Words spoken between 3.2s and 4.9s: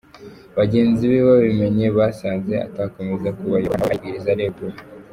kubayobora nawe aribwiriza aregura.